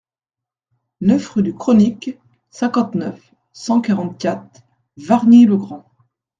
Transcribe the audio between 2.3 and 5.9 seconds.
cinquante-neuf, cent quarante-quatre, Wargnies-le-Grand